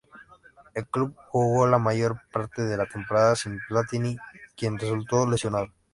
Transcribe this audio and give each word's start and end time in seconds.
El 0.73 0.87
club 0.87 1.15
jugó 1.29 1.67
la 1.67 1.77
mayor 1.77 2.19
parte 2.31 2.63
de 2.63 2.75
la 2.75 2.87
temporada 2.87 3.35
sin 3.35 3.59
Platini 3.67 4.17
quien 4.57 4.79
resultó 4.79 5.29
lesionado. 5.29 5.67